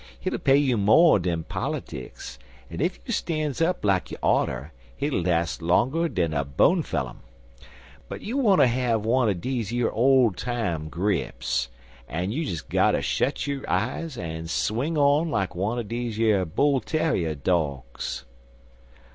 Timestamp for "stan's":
3.13-3.61